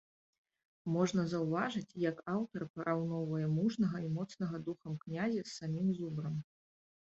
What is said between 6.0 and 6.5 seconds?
зубрам.